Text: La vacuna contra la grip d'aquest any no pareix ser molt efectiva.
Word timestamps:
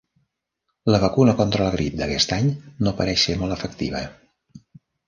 La 0.91 1.01
vacuna 1.03 1.35
contra 1.41 1.67
la 1.67 1.75
grip 1.75 1.99
d'aquest 2.01 2.35
any 2.39 2.51
no 2.89 2.95
pareix 3.03 3.29
ser 3.29 3.39
molt 3.45 3.59
efectiva. 3.61 4.07